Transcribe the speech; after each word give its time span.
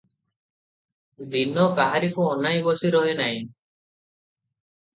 ଦିନ 1.35 1.67
କାହାରିକୁ 1.81 2.27
ଅନାଇ 2.31 2.65
ବସିରହେ 2.71 3.15
ନାହିଁ। 3.23 3.39